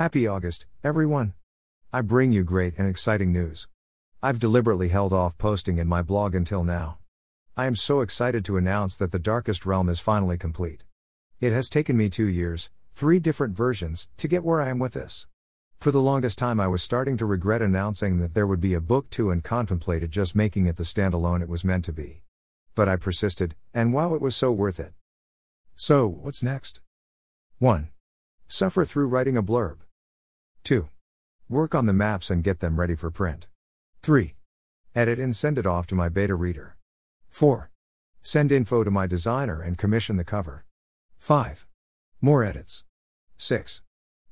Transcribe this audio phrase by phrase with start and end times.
[0.00, 1.34] Happy August, everyone!
[1.92, 3.68] I bring you great and exciting news.
[4.22, 7.00] I've deliberately held off posting in my blog until now.
[7.54, 10.84] I am so excited to announce that The Darkest Realm is finally complete.
[11.38, 14.94] It has taken me two years, three different versions, to get where I am with
[14.94, 15.26] this.
[15.78, 18.80] For the longest time, I was starting to regret announcing that there would be a
[18.80, 22.22] book two and contemplated just making it the standalone it was meant to be.
[22.74, 24.94] But I persisted, and wow, it was so worth it.
[25.76, 26.80] So, what's next?
[27.58, 27.90] 1.
[28.46, 29.80] Suffer through writing a blurb.
[30.64, 30.88] 2.
[31.48, 33.48] Work on the maps and get them ready for print.
[34.02, 34.34] 3.
[34.94, 36.76] Edit and send it off to my beta reader.
[37.28, 37.70] 4.
[38.22, 40.64] Send info to my designer and commission the cover.
[41.18, 41.66] 5.
[42.20, 42.84] More edits.
[43.36, 43.82] 6.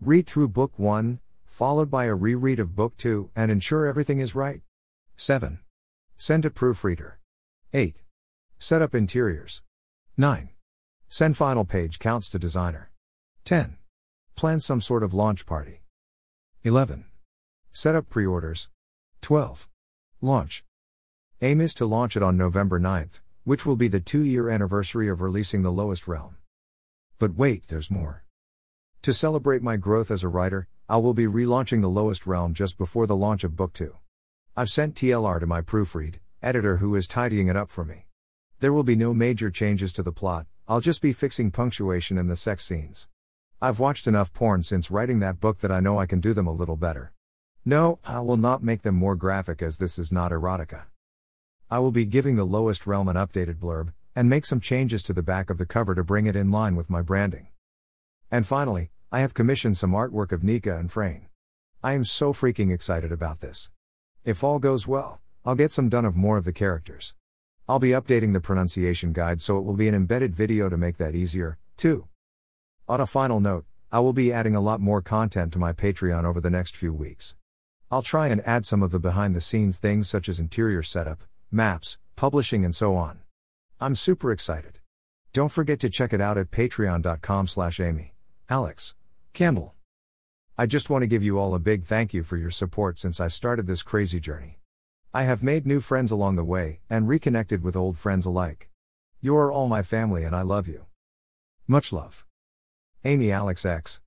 [0.00, 4.34] Read through book 1, followed by a reread of book 2, and ensure everything is
[4.34, 4.62] right.
[5.16, 5.60] 7.
[6.16, 7.20] Send to proofreader.
[7.72, 8.02] 8.
[8.58, 9.62] Set up interiors.
[10.16, 10.50] 9.
[11.08, 12.90] Send final page counts to designer.
[13.44, 13.76] 10.
[14.34, 15.83] Plan some sort of launch party.
[16.66, 17.04] 11.
[17.72, 18.70] Set up pre orders.
[19.20, 19.68] 12.
[20.22, 20.64] Launch.
[21.42, 25.06] Aim is to launch it on November 9th, which will be the two year anniversary
[25.10, 26.36] of releasing The Lowest Realm.
[27.18, 28.24] But wait, there's more.
[29.02, 32.78] To celebrate my growth as a writer, I will be relaunching The Lowest Realm just
[32.78, 33.94] before the launch of Book 2.
[34.56, 38.06] I've sent TLR to my proofread, editor who is tidying it up for me.
[38.60, 42.30] There will be no major changes to the plot, I'll just be fixing punctuation and
[42.30, 43.06] the sex scenes.
[43.64, 46.46] I've watched enough porn since writing that book that I know I can do them
[46.46, 47.14] a little better.
[47.64, 50.82] No, I will not make them more graphic as this is not erotica.
[51.70, 55.14] I will be giving the lowest realm an updated blurb, and make some changes to
[55.14, 57.46] the back of the cover to bring it in line with my branding.
[58.30, 61.28] And finally, I have commissioned some artwork of Nika and Frayne.
[61.82, 63.70] I am so freaking excited about this.
[64.26, 67.14] If all goes well, I'll get some done of more of the characters.
[67.66, 70.98] I'll be updating the pronunciation guide so it will be an embedded video to make
[70.98, 72.08] that easier, too.
[72.86, 76.24] On a final note, I will be adding a lot more content to my Patreon
[76.24, 77.34] over the next few weeks.
[77.90, 81.22] I'll try and add some of the behind the scenes things such as interior setup,
[81.50, 83.20] maps, publishing and so on.
[83.80, 84.80] I'm super excited.
[85.32, 88.12] Don't forget to check it out at patreon.com slash Amy.
[88.50, 88.94] Alex.
[89.32, 89.74] Campbell.
[90.58, 93.18] I just want to give you all a big thank you for your support since
[93.18, 94.58] I started this crazy journey.
[95.14, 98.68] I have made new friends along the way, and reconnected with old friends alike.
[99.22, 100.84] You are all my family and I love you.
[101.66, 102.26] Much love.
[103.04, 104.00] Amy Alex X.